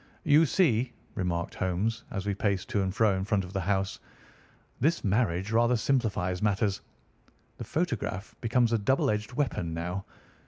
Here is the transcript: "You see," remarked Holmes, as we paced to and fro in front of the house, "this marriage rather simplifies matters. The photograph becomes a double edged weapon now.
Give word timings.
"You 0.23 0.47
see," 0.47 0.93
remarked 1.13 1.53
Holmes, 1.53 2.03
as 2.09 2.25
we 2.25 2.33
paced 2.33 2.69
to 2.69 2.81
and 2.81 2.91
fro 2.91 3.15
in 3.15 3.23
front 3.23 3.43
of 3.45 3.53
the 3.53 3.61
house, 3.61 3.99
"this 4.79 5.03
marriage 5.03 5.51
rather 5.51 5.75
simplifies 5.77 6.41
matters. 6.41 6.81
The 7.57 7.65
photograph 7.65 8.33
becomes 8.41 8.73
a 8.73 8.79
double 8.79 9.11
edged 9.11 9.33
weapon 9.33 9.75
now. 9.75 10.05